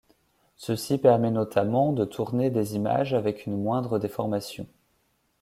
[0.57, 4.65] Ceci permet notamment de tourner des images avec une moindre déformation.